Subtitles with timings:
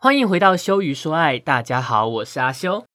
[0.00, 2.87] 欢迎回到修鱼说爱，大家好，我是阿修。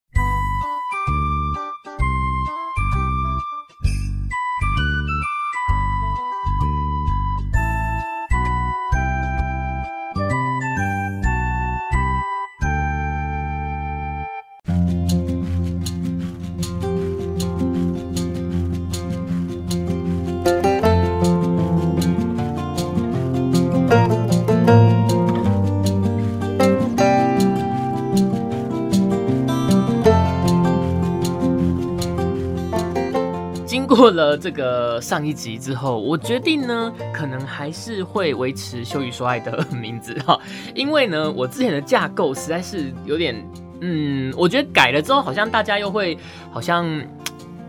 [34.44, 40.38] 这个上一集之后，我决定呢，可能还是会维持羞于说爱的名字哈，
[40.76, 43.34] 因为呢，我之前的架构实在是有点，
[43.80, 46.18] 嗯，我觉得改了之后，好像大家又会
[46.52, 46.86] 好像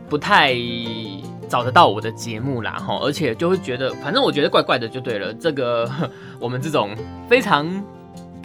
[0.08, 0.52] 不太
[1.48, 5.88] 找得到我的节目啦哈，而且就会觉得，反正我觉得怪怪的就对了，这个
[6.40, 6.90] 我们这种
[7.28, 7.64] 非常。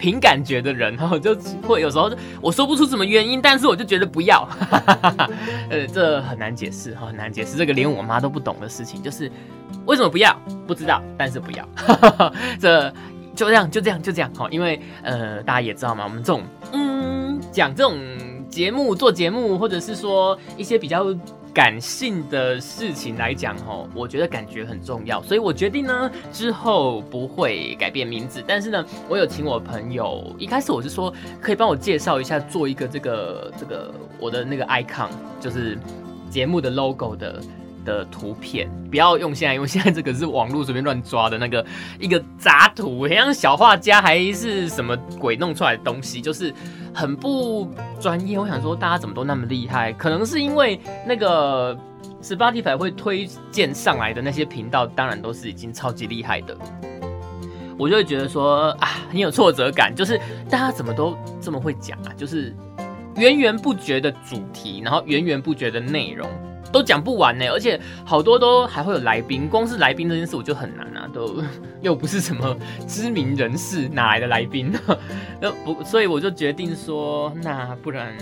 [0.00, 2.10] 凭感觉的人，然后就会有时候
[2.40, 4.48] 我说不出什么原因，但是我就觉得不要，
[5.68, 9.30] 呃，这很难解释哈，很难解释这个连我妈都不懂的事情，就是
[9.84, 10.34] 为什么不要，
[10.66, 11.68] 不知道，但是不要，
[12.58, 12.90] 这
[13.36, 17.98] 就这样，就这样，就这样哈，因为呃，大家也知道嘛，我们这种嗯讲这种
[18.48, 21.14] 节目做节目，或者是说一些比较。
[21.52, 28.42] 感性的事情来讲，吼，我觉得感觉很重要，所以我决定呢，之后不会改变名字。
[28.46, 35.78] 但是呢，我有请我朋友，一开始我是说，可以帮我介绍一下，做一个这个这个我的那个 icon，就是
[36.30, 37.42] 节目的 logo 的。
[37.84, 41.64] 的图片不要用现在，因为现在这个是网络随便乱抓的那个
[41.98, 46.52] 一个杂图，像小画家还是什么鬼弄出来的东西，就是
[46.94, 47.70] 很不
[48.00, 48.38] 专业。
[48.38, 49.92] 我想说，大家怎么都那么厉害？
[49.92, 51.78] 可能是因为那个
[52.22, 56.56] Spotify 会推荐上来的那些频道，当然都是已经超级厉害的。
[57.78, 60.20] 我就会觉得说啊，很有挫折感，就是
[60.50, 62.54] 大家怎么都这么会讲啊，就是
[63.16, 66.28] 源源不绝的主题，然后源源不绝的内容。
[66.72, 71.42] 都讲不完呢，而且好多都还会有来宾，光是来宾这件事我就很难啊，都
[71.82, 72.56] 又不是什么
[72.86, 74.72] 知名人士，哪来的来宾？
[75.40, 78.14] 那不，所以我就决定说，那不然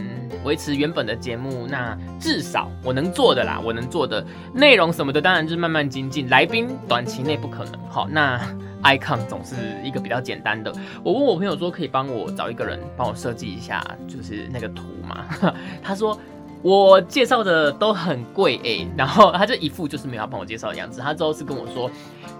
[0.45, 4.25] 维持原本的节目，那至少我能做的啦，我能做的
[4.55, 6.29] 内容什么的，当然就是慢慢精进。
[6.29, 8.41] 来宾短期内不可能，好，那
[8.83, 10.73] icon 总是一个比较简单的。
[11.03, 15.27] 我问我朋友说，可以帮我找一个人帮我设计一下，就是那个图嘛？
[15.83, 16.19] 他说。
[16.63, 21.01] 我介绍的都很贵哎，然后他就一副就是没有帮我介绍的样子。
[21.01, 21.91] 他之后是跟我说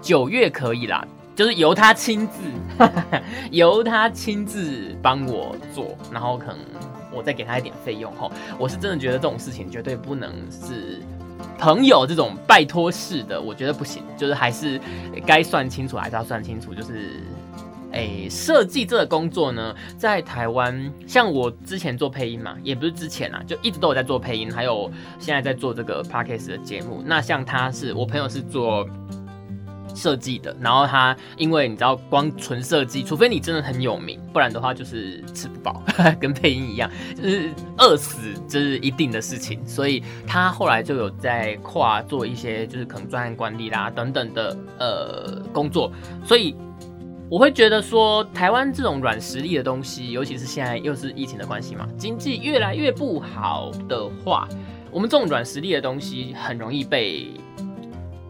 [0.01, 2.39] 九月可以啦，就是由他亲自，
[3.51, 6.57] 由他亲自帮我做，然后可能
[7.13, 8.29] 我再给他一点费用哈。
[8.57, 11.01] 我是真的觉得这种事情绝对不能是
[11.57, 14.79] 朋友这种拜托式的，我觉得不行，就是还是
[15.25, 17.21] 该算清楚还是要算清楚，就是。
[17.91, 27.01] 哎，设计这个工作呢，在台湾，像我之前做配音嘛，也不是之前啊，就一直都有在做配音，还有现在在做这个 podcast 的节目。
[27.03, 28.87] 那像他是我朋友是做
[29.95, 35.81] 设计的，然后他因为你知道，光纯设计，除非你真的很有名，不然的话就是吃不饱，
[36.21, 37.49] 跟配音一样，就是
[37.79, 39.65] 饿死，这是一定的事情。
[39.65, 45.91] 所以他后来就有在跨做一些，就是可能专案管理啦等等的呃工作，
[46.23, 46.55] 所以。
[47.29, 54.49] 我会觉得说，台湾这种软实力的东西，尤其是现在又是疫情的关系嘛，经济越来越不好的话，
[54.89, 57.27] 我们这种软实力的东西很容易被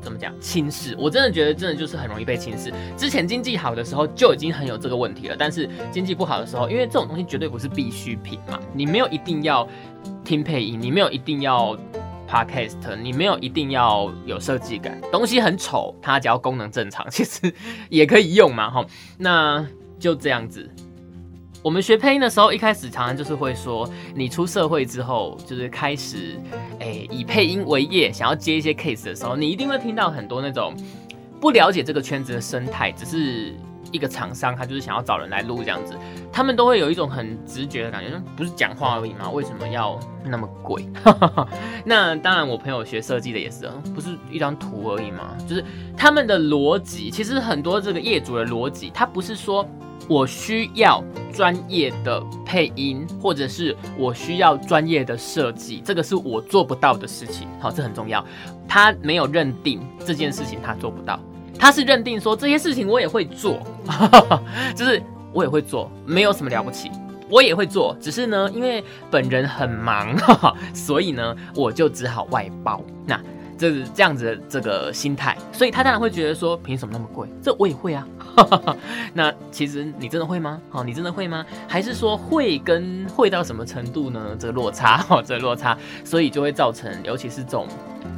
[0.01, 0.97] 怎么讲轻视。
[0.99, 2.73] 我真的觉得，真的就是很容易被轻视。
[2.97, 9.65] 之前经济好的时候就已经很有这个问题了，但是经济不好的时候，因为这种东西绝对不是必需品嘛，你没有一定要
[10.25, 11.77] 听配音，你没有一定要。
[12.29, 17.51] Podcast，你没有一定要有设计感，东西很丑，它只要功能正常， 其实
[17.89, 18.85] 也可以用嘛，哈。
[19.17, 19.65] 那
[19.97, 20.69] 就这样子。
[21.63, 26.39] 我们学配音的时候，一开始常常就是会说，你出社会之后，就是开始，
[26.79, 30.73] 哎，以配音为业，想要接一些 case 的时候，你一定会听到很多那种
[31.41, 33.55] 不了解这个圈子的生态，只是。
[33.91, 35.93] 一个厂商，他就是想要找人来录这样子，
[36.31, 39.29] 他们都会有一种很直觉的感觉，不是讲话而已吗？
[39.29, 40.87] 为什么要那么贵？
[41.85, 45.35] 那当然，我朋友学设计的也是，不是一张图而已吗？
[45.47, 45.63] 就是
[45.97, 49.67] 他们的逻辑，其实很多这个业主的逻辑，他不是说
[50.07, 51.03] 我需要
[51.33, 57.47] 专业的配音，或者是我需要专业的设计，这个是我做不到的事情。
[57.59, 58.23] 好，这很重要，
[58.67, 61.19] 他没有认定这件事情他做不到。
[61.59, 63.59] 他是认定说这些事情我也会做，
[64.73, 65.03] 就是
[65.33, 66.89] 我也会做，没有什么了不起，
[67.29, 67.95] 我也会做。
[67.99, 70.15] 只是呢，因为本人很忙，
[70.73, 72.81] 所以呢，我就只好外包。
[73.05, 73.19] 那
[73.59, 77.27] 这是这样子的这个心态，所以他当然会觉得说，凭什么那么贵？
[77.43, 78.07] 这我也会啊。
[79.13, 80.61] 那其实你真的会吗？
[80.69, 81.45] 好，你真的会吗？
[81.67, 84.35] 还是说会跟会到什么程度呢？
[84.39, 87.67] 这个落差，哦， 这个落差，所以就会造成，尤其是这种。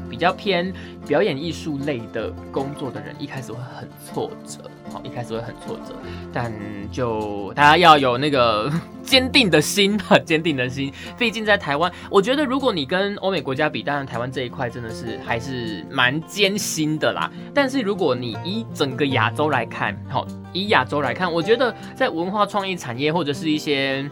[0.08, 0.72] 比较偏
[1.08, 4.60] 表演艺术类的工作的人，一开始会很挫折，
[4.92, 5.94] 好，一开始会很挫折，
[6.34, 6.52] 但
[6.92, 8.72] 就大家要有那个
[9.04, 10.92] 坚定的心，坚定的心。
[11.18, 17.32] 毕竟在台湾，我觉得如果你跟欧美国家比，当然台湾这一块真的是还是蛮艰辛的啦。
[17.54, 24.10] 但是如果你以整个亚洲来看，好，以亚洲来看，我觉得在文化创意产业或者是一些。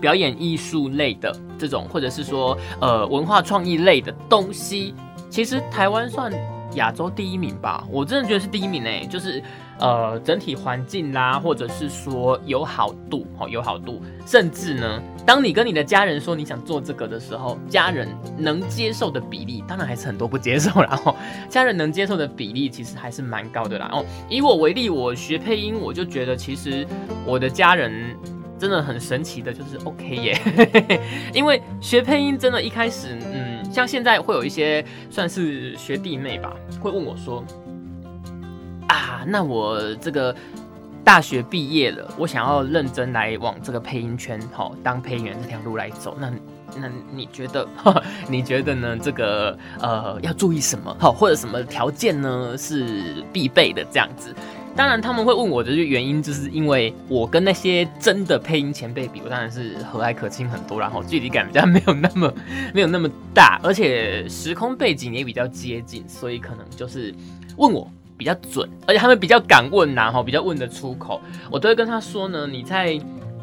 [0.00, 4.94] 表演艺术类的这种，或者是说呃文化创意类的东西，
[5.28, 6.32] 其实台湾算
[6.74, 7.84] 亚洲第一名吧。
[7.90, 9.42] 我真的觉得是第一名诶，就是
[9.78, 21.14] 呃整体环境啦，或者是说友好度，好友好度，甚至呢，当你跟你的家人说你想做这个的时候，家人能接受的比例，当然还是很多不接受然后
[21.48, 23.90] 家人能接受的比例其实还是蛮高的啦。
[23.92, 26.86] 哦，以我为例，我学配音，我就觉得其实
[27.26, 28.16] 我的家人。
[28.60, 30.38] 真的很神奇的，就是 OK 耶，
[31.32, 37.44] 因为学配音真的，一开始，嗯，像现在会有一些算是学弟妹吧，会问我说，
[38.88, 40.34] 啊，那我这个
[41.04, 46.30] 大学毕业了，我想要认真来往这个配音圈，好，当配音员这条路来走，那
[46.76, 47.66] 那你觉得，
[48.28, 48.96] 你觉得呢？
[48.96, 50.96] 这个呃，要注意什么？
[51.00, 52.56] 好，或者什么条件呢？
[52.56, 54.34] 是必备的这样子。
[54.80, 62.32] 当然，他们会问我的原因，就是因为我跟那些真的配音前辈比，我当然是和蔼可亲很多，然后距离感比较没有那么
[62.72, 67.14] 没有那么大，而且时空背景也比较接近，所以可能就是
[67.58, 67.86] 问我
[68.16, 72.98] 比较准，而且他们比较敢问呐，哈，比较问得出口，我都会跟他说呢，你在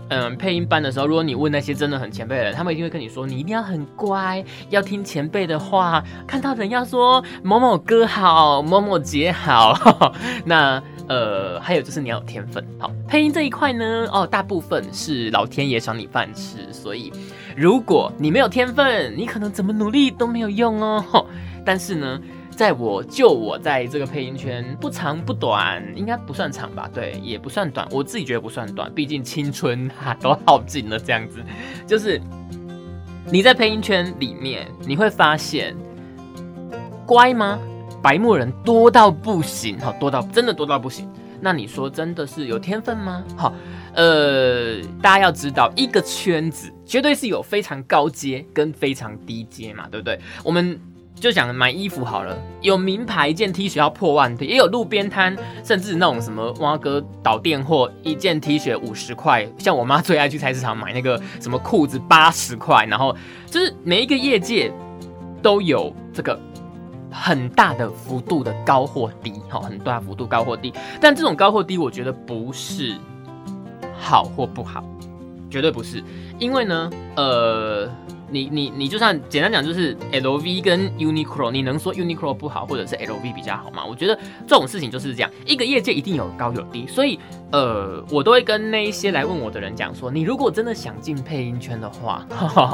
[0.09, 9.77] 嗯配音班的时候，如果你问那些真的很前辈的人，他们一定会跟你说，你一定要很乖，要听前辈的话，看到人要说某某哥好，某某姐好，
[10.43, 10.81] 那。
[11.07, 17.11] 呃，还有就是你要有天分，好，配音这一块呢，哦，大部分是老天爷赏你饭吃，所以
[17.55, 21.25] 如果你没有天分，你可能怎么努力都没有用哦。
[21.65, 22.19] 但是呢，
[22.49, 26.89] 在我就我在这个配音圈不长不短，应该不算长吧？
[26.93, 31.41] 对，也不算短，我自己觉得不算短，毕竟青春哈都耗尽了，这样子，
[31.85, 32.21] 就是
[33.31, 35.75] 你在配音圈里面，你会发现
[37.05, 37.59] 乖吗？
[38.07, 41.09] 白目人多到不行，哈，多到真的多到不行。
[41.41, 43.21] 那你说真的是有天分吗？
[43.35, 43.53] 哈，
[43.93, 50.17] 呃，大家要知道，一个圈子绝对是有非常高阶跟非常低阶嘛，对不对？
[50.41, 50.79] 我们
[51.15, 59.45] 就想买衣服好了，有名牌一件 T 恤要破万的，也有路边摊，甚至那种什么挖哥倒店货，一件 T 恤五十块。
[59.57, 63.13] 像我妈最爱去菜市场买那个什么裤子八十块，然后
[63.47, 64.71] 就是每一个业界
[65.41, 66.39] 都有这个。
[67.11, 72.95] 很大的幅度的高或低，哈，很大幅度高或低，但这种高或低，我觉得不是
[73.97, 74.83] 好或不好，
[75.49, 76.03] 绝对不是，
[76.39, 77.89] 因为呢，呃。
[78.29, 83.85] 你你你就算简单讲，就是 L V 跟 Uniqlo，你能说 Uniqlo 不好，或者是 L V 比较好吗？
[83.85, 87.17] 我觉得这种事情就是这样，一个业界一定有高有低，所以
[87.51, 92.25] 呃，我都会跟那一些来问我的人讲说，你如果真的想进配音圈的话，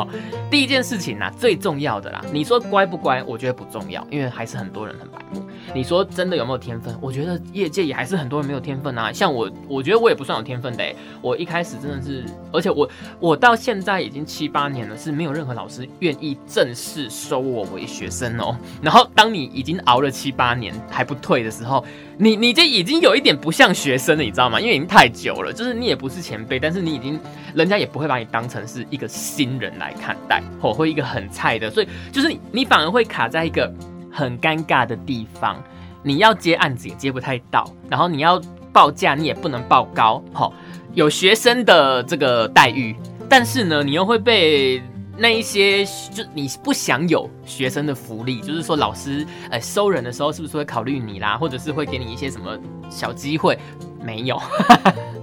[0.49, 3.21] 第一件事情呐，最重要的啦，你说乖不乖？
[3.23, 5.45] 我觉得不重要，因为还是很多人很白目。
[5.75, 6.95] 你说真的有没有天分？
[6.99, 9.11] 我觉得业界也还是很多人没有天分啊。
[9.13, 10.83] 像我，我觉得我也不算有天分的。
[11.21, 18.57] 我一开始真的是，而且我我到现在已经七八年了，是没有任何老师愿意正式收我为学生哦。
[18.81, 21.85] 然后当你已经熬了七八年还不退的时候，
[22.17, 24.59] 你你这已经有一点不像学生了，你知道吗？
[24.63, 27.19] 因为已经太久了，就是你也不是前辈，但是你已经
[27.53, 33.71] 人家也不会把你当成是一个新人来看待，或会一个很菜的，所以就是你反而会卡在一个。
[34.15, 35.59] 很尴尬的地方，
[36.03, 38.39] 你要接案子也接不太到，然后你要
[38.71, 40.53] 报价你也不能报高，好
[40.93, 42.95] 有学生的这个待遇，
[43.27, 44.79] 但是呢，你又会被
[45.17, 52.57] 那一些就你不想有学生的福利，就是说老师呃收人的时候是不是会考虑你啦，或者是会给你一些什么
[52.89, 53.57] 小机会？
[54.01, 54.41] 没有，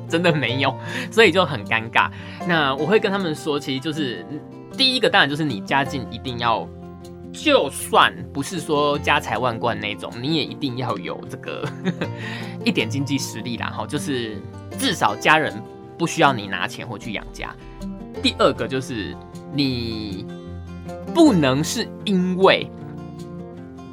[0.08, 0.74] 真的没有，
[1.10, 2.10] 所以就很尴尬。
[2.46, 4.24] 那我会跟他们说，其实就是
[4.76, 6.68] 第一个当然就是你家境一定要。
[7.32, 11.64] 就算不是说家财万贯那种，你也一定要有这个
[12.64, 13.68] 一点经济实力啦。
[13.68, 14.36] 哈，就是
[14.76, 15.62] 至少家人
[15.96, 17.54] 不需要你拿钱或去养家。
[18.20, 19.16] 第二个就是
[19.52, 20.24] 你
[21.14, 22.70] 不能是因为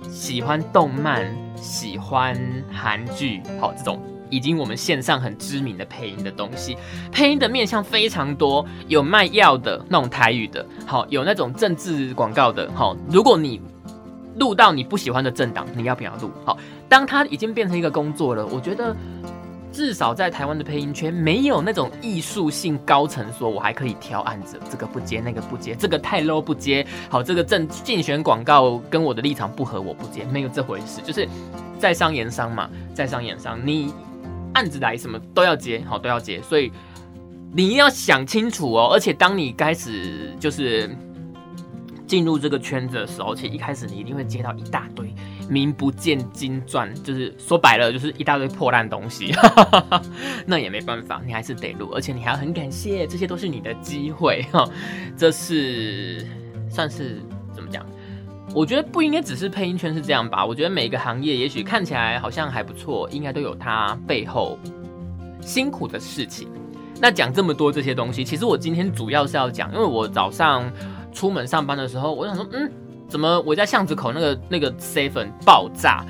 [0.09, 2.35] 喜欢动漫、喜欢
[2.71, 4.01] 韩剧，好这种。
[4.29, 6.75] 已经我们线上很知名的配音的东西，
[7.13, 12.93] 配音的面向非常多，有卖药的那种台语的，好有那种政治广告的，好。
[13.09, 13.61] 如果你
[14.35, 16.29] 录到你不喜欢的政党，你要不要录？
[16.43, 16.57] 好，
[16.89, 18.93] 当它已经变成一个工作了，我觉得
[19.77, 26.83] 至少在台湾的配音圈，没有那种艺术性高层，说我还可以挑案子，这个不接，那个不接，这个太 low 不接。
[27.11, 30.99] 好，这个政竞选广告跟我的立场不合，我不接，没有这回事。
[31.03, 31.29] 就是
[31.77, 33.93] 在商言商嘛，在商言商，你
[34.55, 36.71] 案子来什么都要接，好都要接，所以
[37.53, 38.89] 你一定要想清楚哦。
[38.91, 40.89] 而且当你开始就是。
[42.07, 45.13] 进入这个圈子的时候，其实一开始你一定会接到一大堆
[45.49, 49.33] 名不见经传，就是说白了就是一大堆破烂东西，
[50.47, 54.67] 那也没办法，你还是得录，而且你还要很感谢，这些都是你的机会哈。
[55.17, 56.25] 这是
[56.69, 57.21] 算是
[57.53, 57.85] 怎么讲？
[58.55, 60.45] 我觉得不应该只是配音圈是这样吧？
[60.45, 64.57] 我觉得每个行业也许看起来好像还不错，应该都有它背后
[65.41, 66.47] 辛苦的事情。
[67.01, 70.71] 那讲这么多这些东西，其实我今天主要是要讲，因为我早上。
[71.17, 72.71] 出门上班的时候，我想说，嗯，
[73.09, 76.05] 怎么我在巷子口那个那个 seven 爆炸？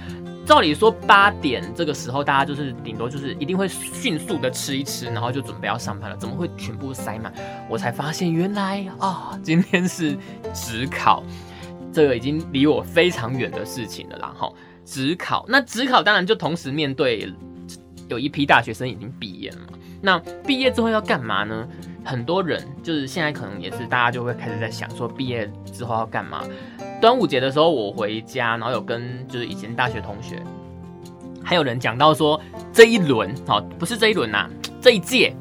[0.45, 7.33] 照理说八点这个时候，大家就是顶多就是一定会迅速的吃一吃，然后就准备要上班了，怎么会全部塞满？
[7.69, 10.17] 我才发现原来啊，今天是
[10.53, 11.23] 职考，
[11.93, 14.33] 这个已经离我非常远的事情了啦。
[14.37, 14.51] 哈，
[14.83, 17.33] 职考，那职考当然就同时面对
[18.09, 19.76] 有一批大学生已经毕业了嘛。
[20.01, 21.67] 那毕业之后要干嘛呢？
[22.05, 26.43] 很多人就是现在可能也是大家就会开始在想说毕业之后要干嘛。
[27.01, 30.41] 端午节的时候我回家，然后有跟就是以前大学同学，
[31.43, 32.39] 还有人讲到说
[32.71, 34.49] 这一轮哦，不是这一轮呐，
[34.81, 35.35] 这一届。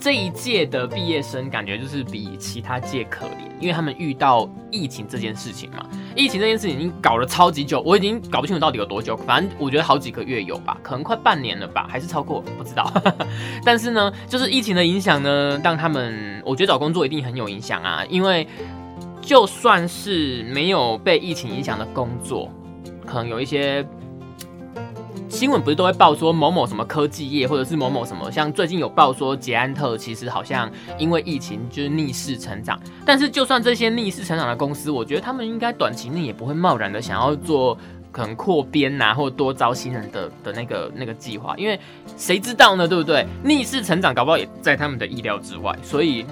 [0.00, 5.84] 这一届的毕业生感觉就是比其他届可怜，因为他们遇到疫情这件事情嘛。
[6.14, 12.92] 疫情这件事情已经搞了超级久，我已经搞不清楚到底有多久，反正我觉得好几个月有吧，可能快半年了吧，还是超过，不知道。
[13.64, 18.46] 但是呢，就是疫情的影响呢，让他们我觉得找工作一定很有影响啊，因为
[19.20, 22.50] 就算是没有被疫情影响的工作，
[23.04, 23.84] 可能有一些。
[25.38, 30.68] 新闻不是都会报说某某什么科技业，或者是某某什么，像最近有报说捷安特其实好像
[30.98, 32.76] 因为疫情就是逆势成长。
[33.06, 37.78] 但是就算这些逆势成长的公司，我觉得他们应该短期内也不会贸然的想要做
[38.10, 41.78] 可能扩编呐，或多招新人的的那个那个计划，因为
[42.16, 42.88] 谁知道呢？
[42.88, 43.24] 对不对？
[43.44, 46.26] 逆势成长搞不好也在他们的意料之外，所以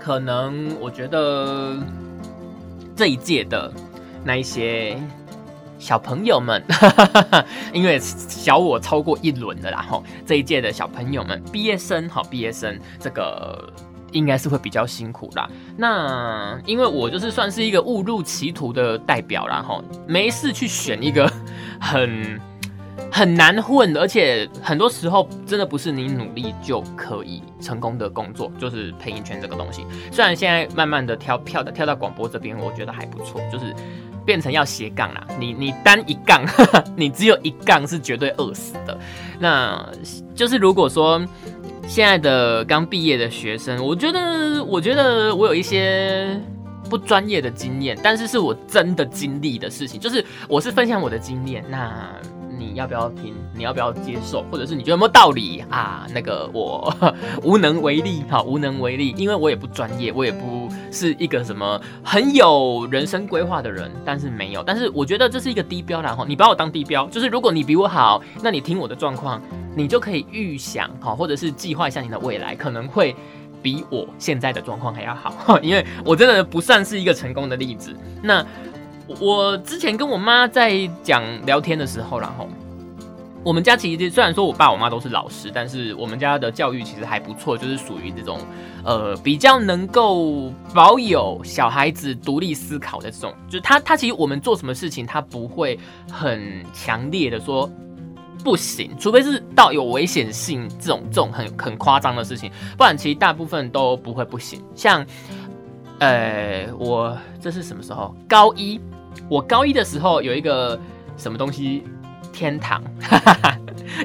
[0.00, 1.76] 可能我觉得
[2.96, 3.70] 这一届的
[4.24, 4.96] 那一些。
[5.84, 6.64] 小朋友们，
[7.74, 13.70] 因为小我超过一轮的啦，吼，这一届的小朋友们，毕业生，好，毕业生，这个
[14.10, 15.46] 应该是会比较辛苦啦。
[15.76, 21.30] 那因为我就是算是一个误入歧途的代表啦，吼，没事去选一个
[21.78, 22.40] 很
[23.12, 29.84] 很难混，而且很多时候真的不是你努力就可以成功的工作，就是配音圈这个东西。
[30.10, 33.74] 虽然现在慢慢的跳跳的跳到广播这边，我觉得还不错，就是。
[34.24, 36.44] 变成要斜杠啦，你你单一杠，
[36.96, 38.98] 你只有一杠是绝对饿死的。
[39.38, 39.86] 那
[40.34, 41.20] 就是如果说
[41.86, 46.40] 现在的刚毕业的学生，我觉得我觉得我有一些
[46.88, 51.64] 不专业的经验，但是是我真的经历的事情，就是我是分享我的经验。
[51.68, 52.08] 那
[52.58, 53.34] 你要不要听？
[53.54, 54.42] 你要不要接受？
[54.50, 56.06] 或者是你觉得有没有道理啊？
[56.14, 56.92] 那个我
[57.42, 64.62] 无能为力，好无能为力，因为我也不专业，我也不是一个什么很有人生规划的人，但是没有。
[64.62, 69.40] 但是我觉得这是一个低标然后你把我当低标，就是如果你比我好，那你听我的状况，
[69.76, 73.14] 你就可以预想好，或者是计划一下你的未来，可能会
[73.62, 77.94] 比我现在的状况还要好，因为我真的不算是一个成功的例子。
[78.22, 78.44] 那。
[79.20, 82.48] 我之前跟我妈在讲聊天的时候，然后
[83.42, 88.38] 我们家其实虽然说我爸我妈都是老师，但是我们家的教育其实还不错，就是属于这种
[88.82, 95.78] 呃比较能够保有小孩子独立思考的这种，就是他他其实我们做什么事情，他不会
[96.10, 97.70] 很强烈的说
[98.42, 104.62] 不行，除非是到有危险性这种这种很很夸张的事情，不然其实大部分都不会不行。
[104.74, 105.04] 像
[105.98, 108.14] 呃我这是什么时候？
[108.26, 108.80] 高一。
[109.28, 110.78] 我高一的时候有一个
[111.16, 111.82] 什么东西，
[112.32, 112.82] 天堂，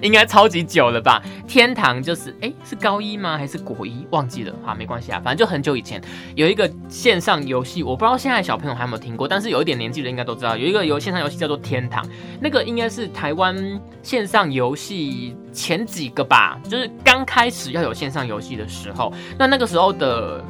[0.02, 1.22] 应该超级久了吧？
[1.48, 3.38] 天堂就是哎，是高一吗？
[3.38, 4.06] 还是国一？
[4.12, 6.00] 忘记了，好，没关系啊，反正就很久以前
[6.36, 12.06] 有一个线上游戏，我不知道现在小朋友还有没有听过，但是有一点年纪的应该都知道，有一个游线上游戏叫做天堂，
[12.40, 20.44] 那个应该是台湾线上游戏前几个吧，就是刚开始要有线上游戏的时候，那那个时候的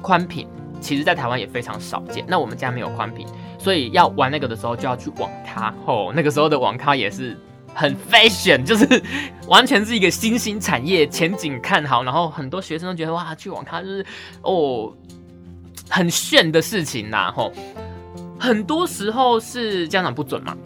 [0.00, 0.48] 宽屏，
[0.82, 3.26] 其实在台湾也非常少见，那我们家没有宽屏。
[3.58, 6.12] 所以要玩那个的时候，就要去网咖哦。
[6.14, 7.38] 那个时候的网咖也是
[7.72, 9.02] 很 fashion，就是
[9.46, 12.02] 完全是一个新兴产业，前景看好。
[12.02, 14.04] 然后很多学生都觉得哇，去网咖就是
[14.42, 14.92] 哦
[15.88, 17.52] 很炫的事情呐吼。
[18.38, 20.56] 很多时候是家长不准嘛。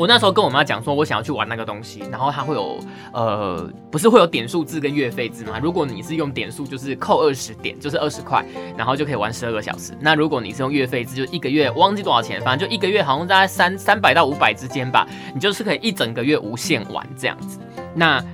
[0.00, 2.80] 我那时候跟我妈讲说，我想要去玩那个东西，然后它会有
[3.12, 5.60] 呃，不是会有点数制跟月费制吗？
[5.62, 8.42] 如果你是用点数，就是扣二十点，就是二十块，
[8.78, 9.92] 然后就可以玩十二个小时。
[10.00, 17.58] 那如果你是用月费制，就一个月忘记多少钱，反正就一个月好像大概三三百到五百之间吧，你就是可以一整个月无限玩这样子。
[17.94, 18.24] 那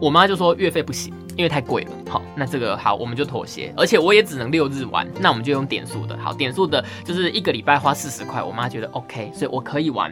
[0.00, 1.90] 我妈就说月费不行，因为太贵了。
[2.08, 6.16] 好，那这个好，我们就妥协，而且我也只能六日玩，那我们就用点数的。
[6.16, 10.10] 好，点数的就是一个礼拜花四十块，我妈觉得 OK，所以我可以玩。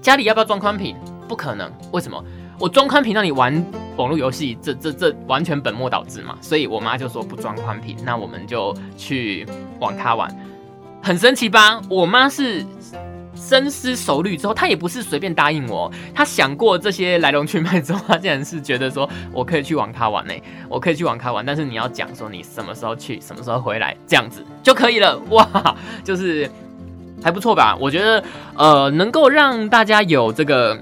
[0.00, 0.96] 家里要不要装宽屏？
[1.28, 2.22] 不可能，为什么？
[2.58, 3.52] 我装宽屏让你玩
[3.96, 6.38] 网络游戏，这这这完全本末倒置嘛！
[6.40, 9.46] 所以我妈就说不装宽屏，那我们就去
[9.78, 10.34] 网咖玩，
[11.02, 11.82] 很神奇吧？
[11.90, 12.64] 我妈是
[13.34, 20.32] 深思熟虑之后，她也不是随便答应我，她想过这些来龙去脉之后，她竟然是觉得说我可以去网咖玩呢，
[20.68, 25.18] 我可以去网咖玩，但是你要讲说你什么时候去，什么时候回来，这样子就可以了。
[25.30, 26.48] 哇，就是。
[27.22, 27.76] 还不错吧？
[27.80, 28.22] 我觉得，
[28.56, 30.78] 呃，能够让大家有这个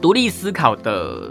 [0.00, 1.30] 独立思考的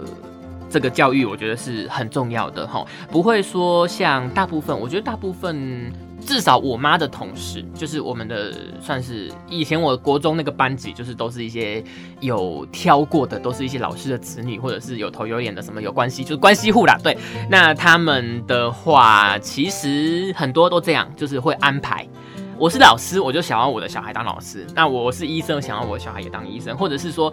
[0.68, 2.84] 这个教育，我觉得是很重要的哈。
[3.10, 5.90] 不会说像大部分，我觉得大部分，
[6.20, 8.52] 至少我妈的同事，就是我们的
[8.82, 11.82] 算是以前我国中那个班级，就是都是一些
[12.20, 16.98] 有挑过的，都是一些老师的子女，或者是有头有脸的什么有关系，就是关系户啦。
[17.02, 17.16] 对，
[17.48, 22.06] 那他们的话，其实很多都这样，就是会安排。
[22.58, 24.66] 我是老师，我就想要我的小孩当老师。
[24.74, 27.30] 那我是医生，想要我的小孩也当医生，或者是说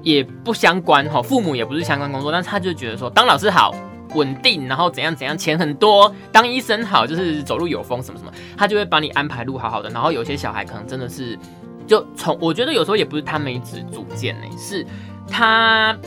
[0.00, 3.74] 也不相关哈，父母也不是相关工作，但他就觉得说当老师好
[4.14, 9.90] 稳定，然后怎样怎样，钱很多；当医生好，就是走路有风什么什么，他就会把你安排路好好的。
[9.90, 11.36] 然后有些小孩可能真的是，
[11.84, 14.86] 就从我觉得有时候也不是他没子主见呢，是
[15.26, 15.98] 他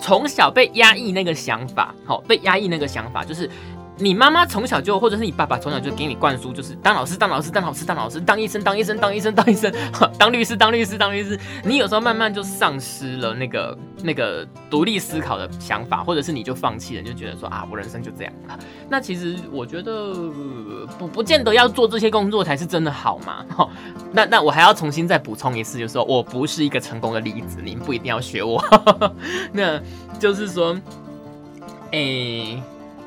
[0.00, 3.48] 从小被压抑那个想法，好被压抑那个想法就是。
[3.98, 9.72] 你妈妈从小就，或者是你爸爸从小就给你灌输，就是当老师，当老师，当老师，当老师，当医生，当医生，当医生，当医生，
[10.18, 11.38] 当律师，当律师，当律师。
[11.62, 18.58] 你有时候慢慢就丧失了那个那个独立思考的想法，或者是你就放弃了，就觉得说啊，我人生就这样了。
[18.88, 20.14] 那其实我觉得
[20.98, 23.44] 不不见得要做这些工作才是真的好嘛。
[24.10, 28.62] 那那我还要重新再补充一次，就是说我不是一个成功的例子，您不一定要学我。
[29.52, 29.78] 那
[30.18, 30.76] 就是说，
[31.92, 32.60] 诶。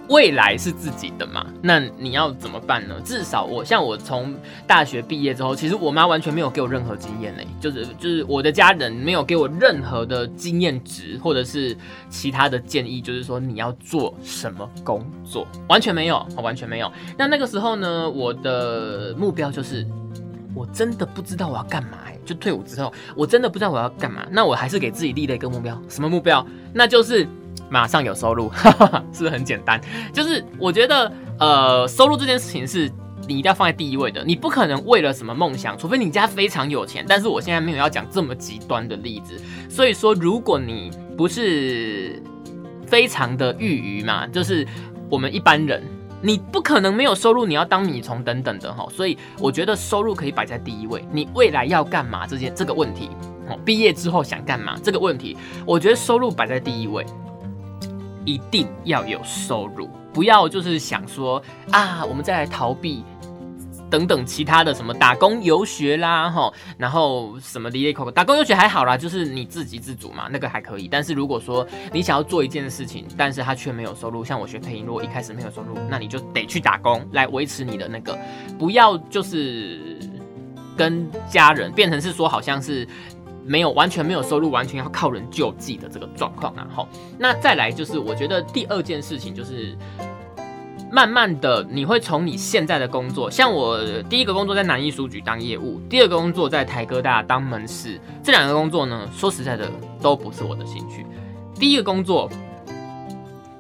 [0.10, 1.48] 未来是自己的嘛？
[1.62, 2.96] 那你要怎么办呢？
[3.04, 4.36] 至少我像我从
[4.68, 11.76] 大学毕业之后，其实我妈完全没有给我任何经验呢，就是就是我的家人没有给我任何的经验值或者是
[12.10, 16.92] 其他的建议，就是说你要做什么工作，完全没有，完全没有。
[17.18, 19.86] 那那个时候呢，我的目标就是
[20.54, 24.26] 我真的不知道我要干嘛，就退伍之后，我真的不知道我要干嘛。
[24.30, 26.46] 那我还是给自己立了一个目标，什么目标？
[26.74, 27.28] 那就是。
[27.70, 28.52] 马上有收入，
[29.12, 29.80] 是不是很简单？
[30.14, 32.92] 就是我觉得，呃，收入这件事情是
[33.28, 34.24] 你一定要放在第一位的。
[34.24, 37.04] 你不可能为了什么梦想，除非你家非常有钱。
[37.08, 39.42] 但是我现在没有要讲这么极端的例子。
[39.70, 42.22] 所以说，如果你不是
[42.86, 44.68] 非常的裕余嘛，就是
[45.10, 45.84] 我们一般人，
[46.22, 48.88] 你不可能没有收入，你要当米虫等等的哈。
[48.92, 51.04] 所以我觉得收入可以摆在第一位。
[51.12, 53.10] 你未来要干嘛这件这个问题，
[53.50, 57.04] 哦，毕业之后想干嘛这个问题，我觉得收入摆在第一位。
[58.26, 63.04] 一定要有收入，不要就是想说啊，我们再来逃避
[63.90, 70.88] 等等其他的什么打工游学啦，哈，然后什么离离口口打工游学还好啦，就是你自给自足嘛，那个还可以。
[70.88, 78.18] 但是如果说你想要做一件事情，但是他却没有收入，像我学配音，如果一开始没有收入，那你就得去打工来维持你的那个，
[78.58, 80.00] 不要就是
[80.76, 82.88] 跟家人变成是说好像是。
[83.46, 86.88] 没有完全没有收入，完全要靠人救济的这个状况然后，
[87.20, 89.78] 那再来就是我觉得第二件事情就是，
[90.92, 93.80] 慢慢的你会从你现在的工作，像我
[94.10, 99.70] 第一个工作在南艺书局当业务，第二个工作在台哥大当门市，这两个工作呢，说实在的
[100.02, 101.06] 都不是我的兴趣。
[101.54, 102.30] 第一个工作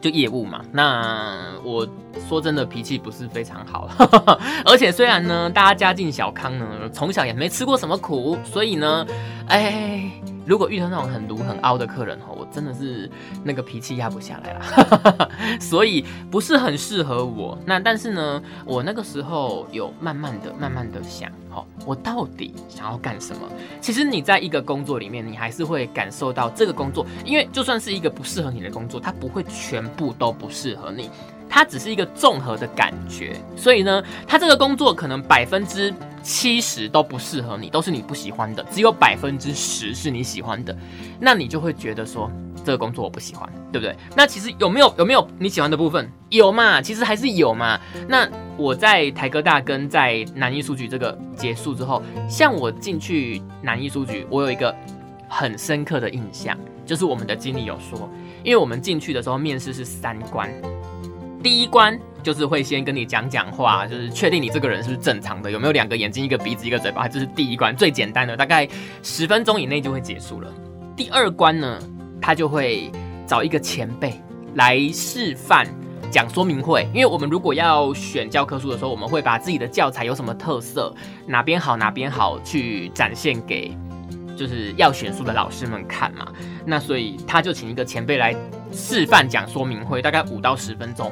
[0.05, 1.87] 就业务嘛，那我。
[2.29, 3.89] 说真的，脾气不是非常好，
[4.65, 9.05] 而且虽然呢，大家家境小康呢，从小也没吃过什么苦，所以呢，
[9.47, 10.09] 哎。
[10.45, 13.09] 如果遇到那种很毒很凹的客人哈，我真的是
[13.43, 15.29] 那个脾气压不下来了，
[15.59, 17.57] 所以不是很适合我。
[17.65, 23.41] 那但是呢，我那个时候有慢慢的、慢慢的想，哈，我到底想要干什么？
[23.81, 31.09] 其实你在一个工作里面，你还是会感受到这个工作，因为就算是一个不适合你的工作，它不会全部都不适合你，
[31.49, 33.35] 它只是一个综合的感觉。
[33.55, 35.93] 所以呢，它这个工作可能百分之。
[36.27, 40.75] 七十都不适合你，都是你不喜欢的，只有百分之十是你喜欢的，
[41.19, 42.31] 那你就会觉得说
[42.65, 43.95] 这个工作我不喜欢，对不对？
[44.17, 46.11] 那其实有没有有没有你喜欢的部分？
[46.29, 46.81] 有嘛？
[46.81, 47.79] 其实还是有嘛。
[48.07, 48.27] 那
[48.57, 54.75] 我在台科大跟在南艺书局这个结束之后，像我进去南艺书局，我有一个
[55.29, 58.09] 很深刻的印象，就是我们的经理有说，
[58.43, 60.49] 因为我们进去的时候面试是三关，
[61.45, 68.67] 第一关就是会先跟你讲讲话，就是确定你这个人是不是正常的，有没有两个眼睛、一个鼻子、一个嘴巴，这是第一关最简单的，大概
[69.03, 70.51] 十分钟以内就会结束了。
[70.95, 71.79] 第二关呢，
[72.19, 72.89] 他就会
[73.27, 74.19] 找一个前辈
[74.55, 75.67] 来示范。
[76.09, 80.91] 讲说明会，因为我们如果要选教科书的时候，我们会把自己的教材有什么特色，
[81.27, 83.75] 哪边好哪边好去展现给
[84.35, 86.31] 就是要选书的老师们看嘛。
[86.65, 88.35] 那所以他就请一个前辈来
[88.71, 91.11] 示范讲说明会，大概五到十分钟。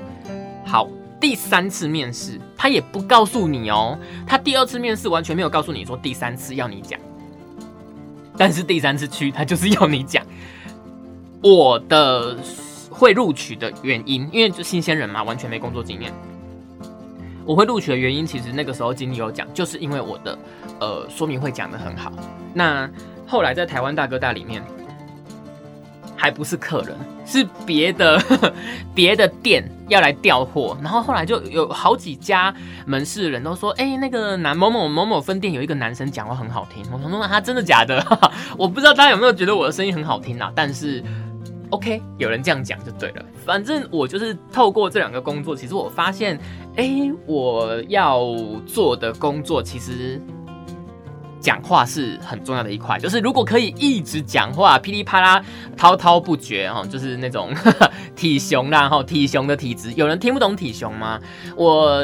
[0.65, 0.87] 好，
[1.19, 6.99] 第三次面试他也不告诉你哦，他第二次面试完全没有告诉你说第三次要你讲，
[8.37, 10.25] 但是第三次去他就是要你讲
[11.41, 12.37] 我的。
[12.95, 16.13] 会录取的原因，因为就新鲜人嘛，完全没工作经验。
[17.43, 20.37] 我会录取的原因，其实那个时候经理有讲，就是因为我的
[20.79, 22.13] 呃说明会讲的很好。
[22.53, 22.87] 那
[23.25, 24.63] 后来在台湾大哥大里面，
[26.15, 28.21] 还不是客人，是别的
[28.93, 32.53] 别的店要来调货，然后后来就有好几家
[32.85, 36.83] 门市的人都说，哎，那个男某某某某分店有一个男生讲话很好听。
[36.91, 38.05] 我说那他真的假的？
[38.57, 40.51] 我不知道大家有没有觉得我的声音很好听啊？
[40.55, 41.03] 但是。
[41.69, 43.25] OK，有人这样讲就对了。
[43.43, 46.39] 反正我就是透过这两个工作，其实我发现，
[46.75, 48.23] 哎，我要
[48.67, 50.21] 做的工作其实
[51.43, 52.97] 讲话是很重要的一块。
[52.97, 55.43] 就是如果可以一直讲话，噼里啪啦
[55.75, 57.53] 滔滔不绝哈，就是那种
[58.15, 59.91] 体雄啦哈，体雄的体质。
[59.97, 61.19] 有人听不懂体雄吗？
[61.57, 62.01] 我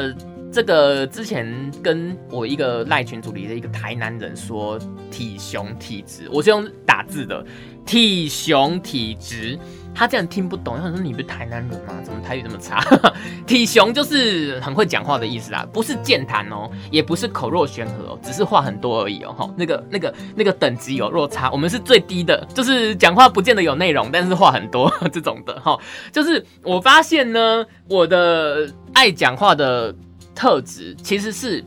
[0.52, 4.78] 这个之前跟我一个赖群组里的一个台南人说
[5.10, 7.42] 体雄体质，我是用打字的。
[7.86, 9.58] 体雄体质，
[9.94, 10.76] 他这样听不懂。
[10.80, 11.94] 他说：“你不是台南人吗？
[12.02, 12.80] 怎么台语这么差？”
[13.46, 19.32] 体雄就是很会讲话的意思啊，不是健谈哦，也不是口若悬河哦，只是话很多而已哦。
[19.32, 25.58] 哈，那个、那个、那个等级有落差，我们是最低的，就是讲话不见得有内容，但是话很多 这种的。
[25.60, 25.78] 哈，
[26.12, 29.94] 就是我发现呢，我的爱讲话的
[30.34, 31.64] 特质其实是。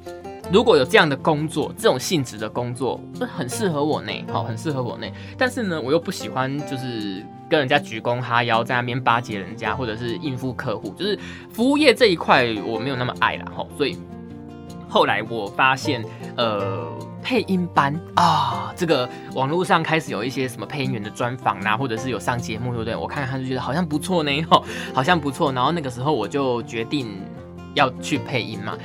[0.52, 5.08] 如果有这样的工作，这种性质的工作，很适合我呢，好，很适合我呢。
[5.38, 11.18] 但是呢，我又不喜欢，就是跟人家鞠躬哈腰，在那边巴结人家，或者是应付客户，就是
[11.50, 13.66] 服务业这一块我没有那么爱啦，哈。
[13.78, 13.98] 所以
[14.90, 16.04] 后来我发现，
[16.36, 16.88] 呃，
[17.24, 22.96] 配音班啊，这个网络上开始有一些什么配音员的专访啦，或者是有上节目，对不对？
[22.96, 24.62] 我看看就觉得好像不错呢，哈，
[24.94, 25.52] 好像不错。
[25.54, 27.08] 然后那个时候我就决定
[27.74, 28.78] 要去配音嘛。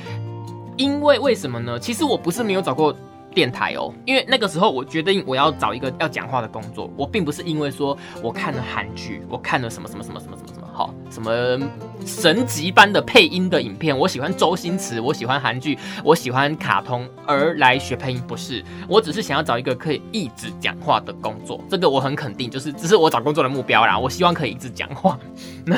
[0.79, 1.77] 因为为什么呢？
[1.77, 2.95] 其实我不是没有找过
[3.33, 11.59] 电台哦，因为那个时候我决定我要找一个要讲话的工作，我并不是因为说我看了韩剧，我看了什么什么什么什么什么什么好什么
[12.05, 25.19] 神级般的配音的影片，我喜欢周星驰，我喜欢韩剧，我喜欢卡通而来学配音，不是，我只是想要找一个可以一直讲话的工作，这个我很肯定，就是这是我找工作的目标啦，我希望可以一直讲话。
[25.67, 25.77] 那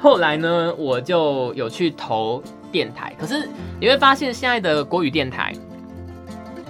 [0.00, 2.42] 后来呢，我就有去投。
[2.72, 5.52] 电台，可是你会发现现在的国语电台，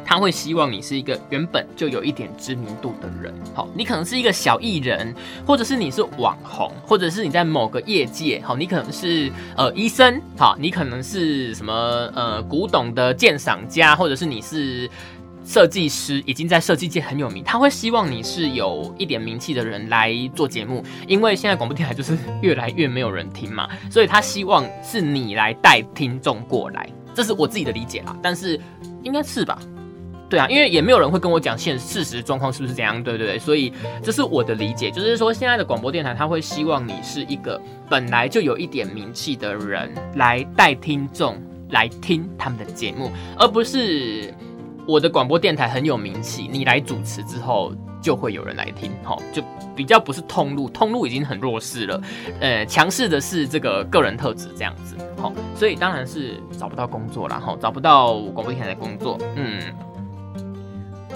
[0.05, 3.33] 他会希望你是一个原本就有一点知名度的人。
[3.55, 5.15] 好，你可能是一个小艺人，
[5.47, 11.73] 或者是你是网红，或者是你在某个业界，好，你可能是呃医生，好，你可能是什么
[12.15, 14.91] 呃古董的鉴赏家，或者是你是。
[15.45, 28.59] 设计师已经在设计界很有名，他会希望你是有一点名气的人来做节目，因为现在广播电台就是越来越没有人听嘛，所以他希望是你来带听众过来，这是我自己的理解啦，但是
[29.03, 29.59] 应该是吧？
[30.31, 41.37] 对啊，因为也没有人会跟我讲现事实状况是不是这样，对对对，所以这是我的理解，就是说现在的广播电台他会希望你是一个本来就有一点名气的人来带听众
[41.71, 44.33] 来听他们的节目，而不是。
[44.87, 49.43] 我的广播电台很有名气，你来主持之后就会有人来听，哈，就
[49.77, 52.01] 比较不是通路，通路已经很弱势了，
[52.41, 59.61] 呃，强势的是这个个人特质这样子，好，所以当然是找不到工作啦，哈，找不到广播电台的工作，嗯。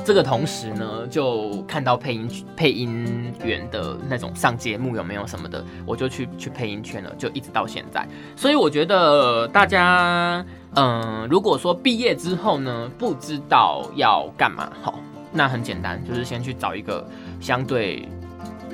[0.05, 8.07] 这个同时呢，就看到配音配音员的那种上节目有没有什么的，我就去去配音圈了，就一直到现在。
[8.37, 15.01] 所以我觉得大家，嗯，如果说毕业之后呢，不知道要干嘛，好，
[15.33, 17.07] 那很简单，就是先去找一个
[17.41, 18.09] 相对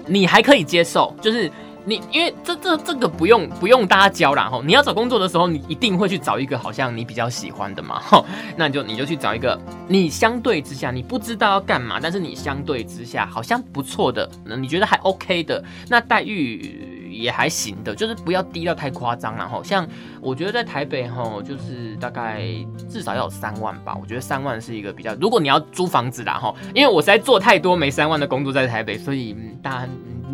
[0.07, 1.51] 你还可以接受，就是。
[1.85, 8.25] 你因为这这这个不用不用大家教啦吼，你要找工作的时候，你一定会去找一个好像你比较喜欢的嘛吼，
[8.57, 19.61] 那你就你就去找一个你相对之下你不知道要干嘛，但是你相对之下好像不错的，你觉得还 OK 的，那待遇也还行的，就是不要低到太夸张了哈。
[19.63, 19.87] 像
[20.21, 22.43] 我觉得在台北哈，就是大概
[22.89, 23.97] 至少要有三万吧。
[24.01, 29.89] 我觉得三万是一个比较，如果你要租房子啦哈，因为我实在做太多没三万的工作在台北，所以大家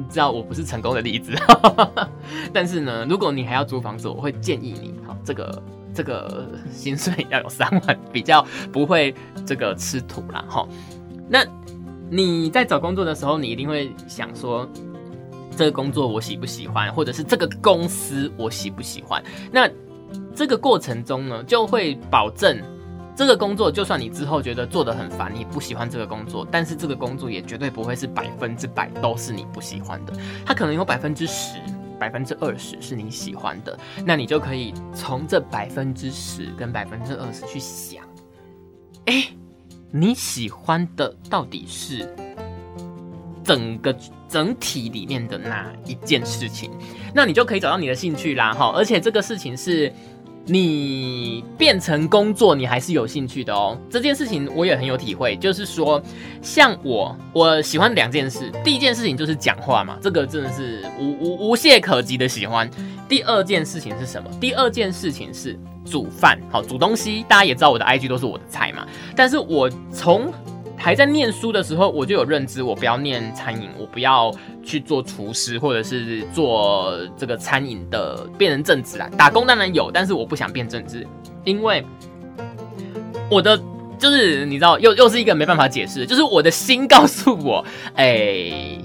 [0.09, 1.35] 知道我不是成功的例子。
[2.53, 5.63] 但是呢，如果你还要租房子，我会建议你哈，这个
[5.93, 9.15] 这个薪水要有三万，比较不会
[9.45, 10.67] 这个吃土啦哈。
[11.29, 11.45] 那
[12.11, 14.67] 你在找工作的时候，你一定会想说，
[15.59, 19.21] 这个工作我喜不喜欢，或者是这个公司我喜不喜欢？
[19.51, 19.69] 那
[20.33, 22.63] 这个过程中呢，就会保证
[23.17, 30.13] 这个工作，就算你之后觉得做的很烦，你不喜欢这个工作，但是这个工作也绝对不会是百分之百都是你不喜欢的，
[30.47, 31.59] 它可能有百分之十、
[31.99, 38.05] 百分之二十是你喜欢的，那你就可以从这百分之十跟百分之二十去想，
[39.07, 39.27] 哎。
[39.91, 42.15] 你喜欢的到底是
[43.49, 43.97] 整个
[44.29, 46.71] 整体里面的那一件事情？
[47.15, 48.75] 那你就可以找到你的兴趣啦，哈！
[48.77, 49.91] 而且这个事情是
[50.45, 53.81] 你变成工作，你还是有兴趣的哦。
[53.89, 56.03] 这件事情我也很有体会，就是说，
[56.43, 58.53] 像我，我喜欢两件事。
[58.63, 62.71] 第一件事情就是讲话嘛，这个真的是无无无懈可击的喜欢。
[63.09, 64.29] 第二件事情是什么？
[64.39, 65.59] 第二件事情是。
[65.91, 68.87] 煮饭好，煮东西，大家也知道我的 IG 都是我的菜嘛。
[69.17, 70.31] 但是我从
[70.79, 79.11] 还在念书的时候，我就有认知，我不要念餐饮，我不要去做厨师，或者是做这个餐饮的变成正职啊。
[79.19, 81.07] 打工当然有，但是我不想变正职，
[81.45, 81.85] 因为
[83.29, 83.61] 我的
[83.99, 87.65] 就是你知道，又又是一个没办法解释，就是我的心告诉我，
[87.97, 88.79] 哎，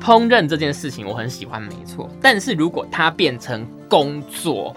[0.00, 2.08] 烹饪这件事情我很喜欢，没错。
[2.20, 4.76] 但是如果它变成工作，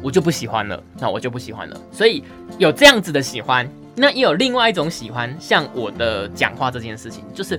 [0.00, 1.76] 我就不喜欢了，那我就不喜欢了。
[1.90, 2.22] 所以
[2.58, 7.58] 有这样子的喜欢，那也有另外一种喜欢，像我的讲话这件事情，就是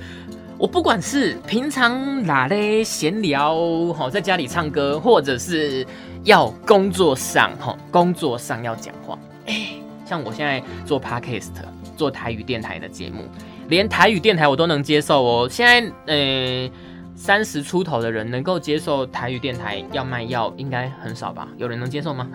[0.58, 3.56] 我不管是平常哪嘞闲聊，
[3.94, 5.86] 哈，在家里唱歌，或者是
[6.24, 9.70] 要工作上，哈，工作上要讲话，哎，
[10.06, 11.52] 像我现在做 podcast，
[11.98, 13.24] 做台语电台的节目，
[13.68, 15.48] 连台语电台我都能接受哦。
[15.50, 15.66] 现
[16.06, 16.70] 在，呃。
[17.22, 21.48] 三十出头的人能够接受台语电台要卖药，应该很少吧？
[21.56, 22.28] 有人能接受吗？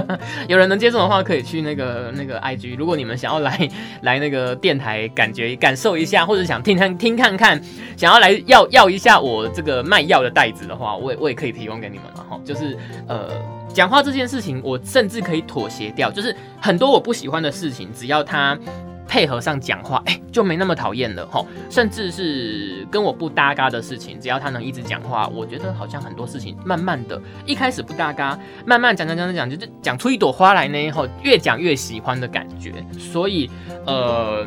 [0.48, 2.76] 有人能接受的话，可以去那个那个 IG。
[2.76, 3.66] 如果你们想要来
[4.02, 7.58] 来那个电台，感觉感受一下，或者想听看听看看，
[7.96, 12.38] 想要来要要一下我这个卖药的袋子的话，我也我也可以提供给你们了哈。
[12.44, 12.76] 就是
[13.08, 13.30] 呃，
[13.72, 18.58] 讲话这件事情，我甚至可以妥协掉，就是很多我不喜欢的事情，只要他。
[19.06, 21.44] 配合上讲话，哎，就没那么讨厌了哈。
[21.70, 30.90] 甚至是跟我不搭嘎的事情，只要他能一直讲话，我觉得好像很多事情慢慢的，一开始不搭嘎，慢慢讲讲讲讲讲，就讲出一朵花来呢。
[30.90, 32.72] 后越讲越喜欢的感觉。
[32.98, 33.50] 所以，
[33.86, 34.44] 呃，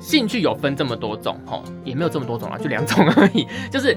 [0.00, 3.46] 兴趣有分这么多种哈，也没有这么多种啊，就两种而已。
[3.70, 3.96] 就是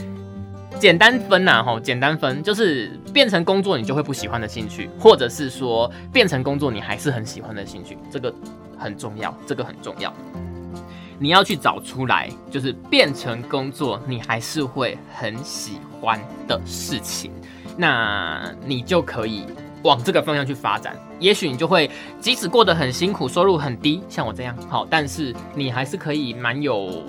[0.79, 8.34] 简单分呐，哈，简单分就是变成工作你就会不喜欢的兴趣，或者是说变成工作你还是很喜欢的兴趣，这个。
[8.78, 10.14] 很重要，这个很重要。
[11.18, 17.32] 你要去找出来，就是变成工作，你还是会很喜欢的事情，
[17.78, 19.46] 那你就可以
[19.84, 20.94] 往这个方向去发展。
[21.20, 27.02] 也许你就会，即使过得很辛苦，收入很低，像我这样，好，但是你还是可以蛮有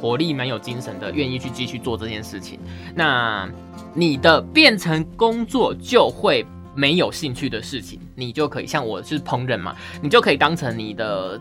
[0.00, 2.60] 活力、蛮有精神的，愿意去继续做这件事情。
[2.94, 3.48] 那
[3.94, 6.46] 你的变成工作就会。
[6.74, 11.40] 没有兴趣的事情，你就可以像我是烹饪嘛，你就可以当成你的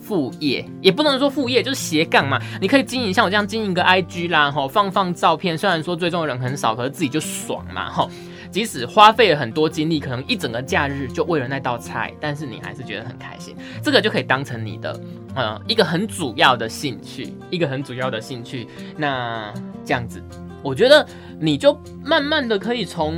[0.00, 2.40] 副业，也不能说副业，就是斜杠嘛。
[2.60, 8.10] 你可以经营像我这样经营个 IG 啦，吼，放放照片，虽然说追踪的人很少，可是自己就爽嘛，吼。
[8.50, 13.54] 即使花费了很多精力，可能一整个假日就为了那道菜，但是你还是觉得很开心。
[13.82, 14.98] 这个就可以当成你的
[15.34, 18.66] 呃一个很主要的兴趣，一个很主要的兴趣。
[18.96, 19.52] 那
[19.84, 20.22] 这样子，
[20.62, 21.06] 我觉得
[21.38, 23.14] 你就慢慢的可以从。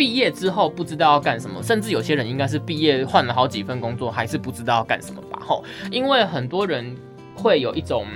[0.00, 5.38] 毕业之后不知道要干什么，甚至有些人应该是毕业换了好几份工作，还是不知道要干什么吧？
[5.46, 6.96] 吼，因为很多人
[7.34, 8.06] 会有一种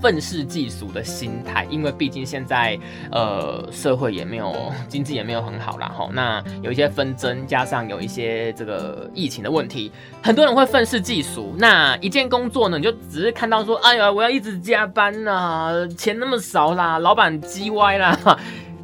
[0.00, 2.78] 愤世嫉俗的心态，因为毕竟现在
[3.12, 11.54] 呃社会也没有经济也没有很好啦，吼，那有一些纷争，加上有一些这个疫情的问题，很多人会愤世嫉俗。
[11.58, 18.18] 那一件工作呢，你就只是看到说，哎呀，我要一直加班呐，钱那么少啦， 老板叽歪啦。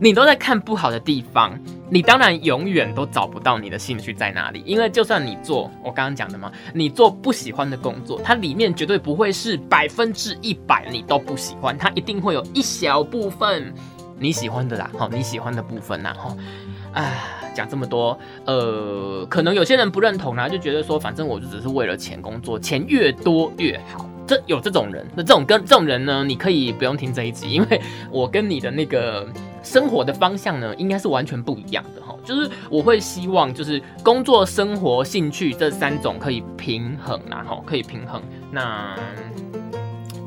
[0.03, 1.61] 你都在看不好的地方，
[1.91, 4.63] 你当然永远都找不到你的兴趣在哪里。
[4.65, 13.75] 因为就算你做我刚刚讲的嘛，你做不喜欢的工作，它里面绝对不会是百分之一百你都不喜欢，它一定会有一小部分
[14.19, 14.91] 你喜欢的啦。
[14.97, 16.35] 好，你喜欢的部分呐，哈，
[16.95, 17.13] 啊，
[17.55, 24.09] 讲这么多，呃，可能有些人不认同啦，就觉得说，反正我就只是为了钱工作，钱越多越好。
[24.27, 27.79] 这有这种人，那这种跟这种人呢，你可以不用听这一集，因为
[28.11, 29.29] 我跟你的那个。
[29.63, 32.15] 生活的方向呢，应该是完全不一样的哈。
[32.25, 38.23] 就是我会希望，就是工作、生活、兴趣这三种可以平衡啊，哈可以平衡。
[38.51, 38.97] 那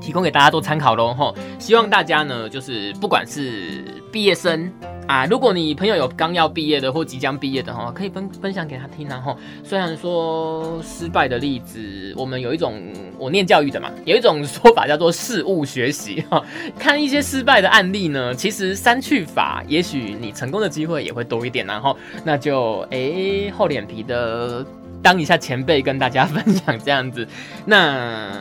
[0.02, 1.34] 提供给大家做参考喽哈。
[1.60, 4.72] 希望大家呢，就是不管是毕业生。
[5.08, 9.36] 啊，如果你朋友有刚要毕业的或即将毕业的哈，可以分分享给他听啊哈。
[9.64, 12.82] 虽然说失败的例子，我们有一种
[13.18, 16.44] 我念教育的嘛，有一种说法叫做事物学习哈。
[16.80, 24.66] 看一些失败的案例呢，其实删去法，也许你成功的机会也会多一点然后那就哎厚脸皮的
[25.02, 27.28] 当一下前辈跟大家分享这样子。
[27.66, 28.32] 那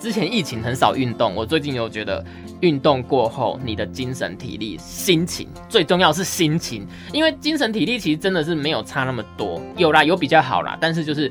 [0.00, 2.24] 之前疫情很少运动，我最近有觉得。
[2.60, 11.30] 运动过后，你的精神、体力、心情，最重要是心情，因为精神、体力其实真的是没有差那么多，有啦，有比较好啦，但是就是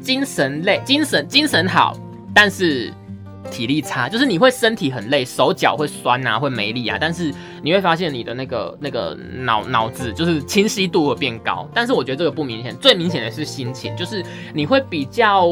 [0.00, 1.96] 精神累，精神精神好，
[2.34, 2.92] 但是。
[3.52, 6.96] 体力差，就是你会身体很累，手脚会酸啊，会没力啊。
[6.98, 11.68] 但是你会发现你的那个那个脑脑子就是清晰度会变高。
[11.74, 15.46] 但是我觉得这个不明显，最明显的是心情，就是你会比较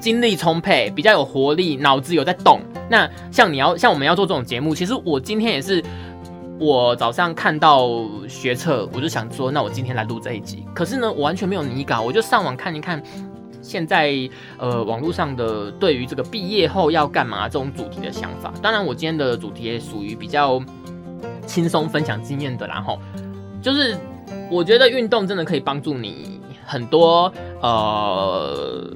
[0.00, 2.60] 精力充沛，比较有活力，脑子有在动。
[2.90, 5.82] 那像你要像我们要做这种节目，其实我今天也是，
[6.58, 7.88] 我早上看到
[8.28, 10.64] 学测，我就想说，那我今天来录这一集。
[10.74, 13.02] 可是呢，我完全没有拟稿，我就上网看一看。
[13.66, 14.14] 现在
[14.58, 20.62] 呃，网络上的对于这个毕业后要干嘛这种主题的想法，当然我今天的主题也属于比较
[21.46, 22.98] 轻松分享经验的，然后
[23.60, 23.96] 就是
[24.50, 28.88] 我觉得运动真的可以帮助你很多呃，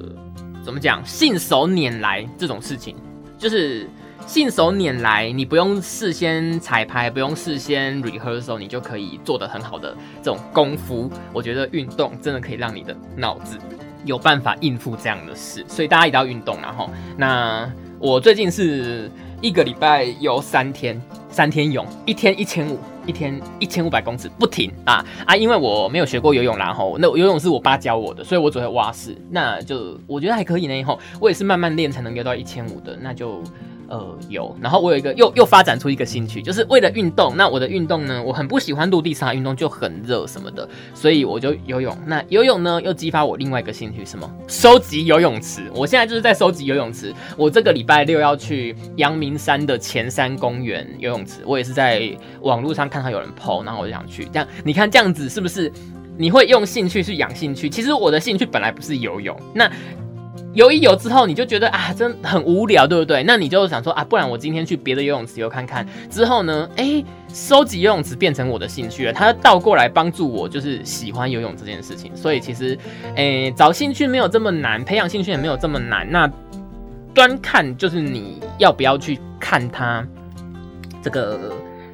[0.63, 2.95] 怎么讲，信手拈来这种事情，
[3.37, 3.85] 就是
[4.25, 13.57] 信手拈来，你不用事先彩排，不用事先 rehearsal，你就可以做的很好的这种功夫，我觉得运动真的可以让你的脑子。
[14.05, 19.09] 有办法应付这样的事，所以大家一定要运动然后，那我最近是
[19.41, 25.35] 一个礼拜游三天，三天泳，一天一千五，一天一千五百公尺不停啊啊！
[25.35, 30.75] 因为我没有学过游泳，然后那游泳是我爸教我的，所以我只会蛙式，那就我觉得还可以呢。
[30.75, 33.41] 以后我也是慢慢练才能游到一千五的，那就。
[33.91, 37.35] 呃，有，然后我有一个又又发展出一个兴趣，就是为了运动。
[37.35, 41.93] 那我的运动呢，我很不喜欢陆地上运动，就很热什么的，所以我就游泳。
[42.05, 44.33] 那游泳呢，又激发我另外一个兴趣，什么？
[44.47, 45.69] 收集游泳池。
[45.75, 47.13] 我现在就是在收集游泳池。
[47.35, 54.23] 我这个礼拜六要去阳明山的前山公园游泳池，我也是在网络上看到有人 PO，然后我就想去。
[54.31, 55.69] 这样，你看这样子是不是？
[56.17, 57.69] 你会用兴趣去养兴趣？
[57.69, 59.69] 其实我的兴趣本来不是游泳，那。
[60.53, 63.23] 游一游之后，你就觉得啊，真很无聊，对不对？
[63.23, 65.87] 那你就想说啊，不然我今天去别的游泳池游看看。
[66.09, 72.13] 之后呢，哎，收集游泳池变成我的兴趣了，它倒过来帮助我，就是喜欢游泳这件事情。
[72.15, 72.77] 所以其实，
[73.15, 76.05] 哎，找兴趣没有这么难，培养兴趣也没有这么难。
[76.11, 76.29] 那
[77.13, 80.05] 端看就是你要不要去看它
[81.01, 81.39] 这个。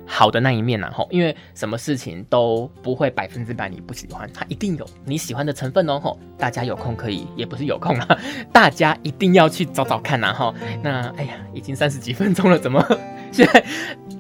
[0.08, 6.18] 好的那一面然后，因为什么事情都不会百分之百你不喜欢，它一定有你喜欢的成分哦吼。
[6.38, 8.20] 大家有空可以，也不是有空啊，
[8.54, 10.56] 大家一定要去找找看然后。
[10.82, 12.84] 那哎呀，已经三十几分钟了，怎么
[13.32, 13.64] 现在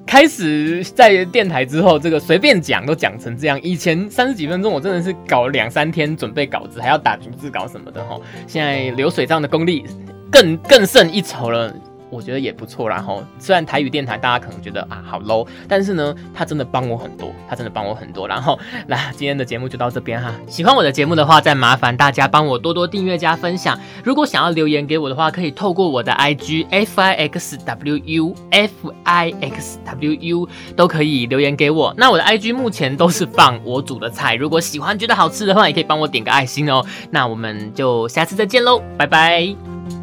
[0.06, 3.62] 开始在电台之后，这个随便讲都讲成这样？
[3.62, 8.21] 以前三十几分钟我真的是搞两三天准备稿子，还要打逐字稿什么的吼。
[8.45, 9.86] 现在流水账的功力
[10.30, 11.73] 更更胜一筹了。
[12.10, 18.28] 我觉得也不错，然后虽然台语电台大家可能觉得啊好 low，但是呢，他真的帮我很多，他真的帮我很多。
[18.28, 23.78] 然后来今天的节目就到这边哈，喜欢我的节目的话，再麻烦大家帮我多多订阅加分享。
[24.04, 31.93] 如果想要留言给我的话，可以透过我的 IG F I X W U F I X W U 都可以留言给我。
[31.98, 36.86] 那我的 IG 目前都是放我煮的菜，如果喜欢觉得好吃的话，也可以帮我点个爱心哦。
[37.12, 39.96] 那我们就下次再见喽，拜拜。